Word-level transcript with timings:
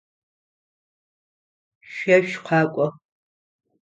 Шъо 1.93 2.15
шъукъэкӏо. 2.29 2.87